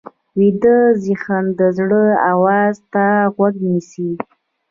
[0.37, 3.05] ویده ذهن د زړه آواز ته
[3.35, 4.09] غوږ نیسي